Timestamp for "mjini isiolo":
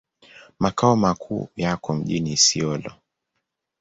1.93-2.93